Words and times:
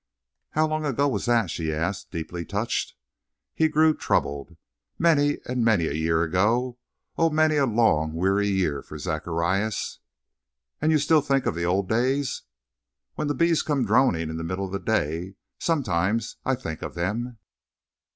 "How 0.53 0.67
long 0.67 0.83
ago 0.83 1.07
was 1.07 1.25
that?" 1.27 1.51
she 1.51 1.71
asked, 1.71 2.09
deeply 2.09 2.43
touched. 2.43 2.95
He 3.53 3.67
grew 3.67 3.95
troubled. 3.95 4.57
"Many 4.97 5.37
and 5.45 5.63
many 5.63 5.85
a 5.85 5.93
year 5.93 6.23
ago 6.23 6.79
oh, 7.19 7.29
many 7.29 7.57
a 7.57 7.67
long, 7.67 8.13
weary 8.15 8.47
year, 8.47 8.81
for 8.81 8.97
Zacharias!" 8.97 9.99
"And 10.81 10.91
you 10.91 10.97
still 10.97 11.21
think 11.21 11.45
of 11.45 11.53
the 11.53 11.65
old 11.65 11.87
days?" 11.87 12.41
"When 13.13 13.27
the 13.27 13.35
bees 13.35 13.61
come 13.61 13.85
droning 13.85 14.31
in 14.31 14.37
the 14.37 14.43
middle 14.43 14.65
of 14.65 14.71
the 14.71 14.79
day, 14.79 15.35
sometimes 15.59 16.37
I 16.43 16.55
think 16.55 16.81
of 16.81 16.95
them." 16.95 17.37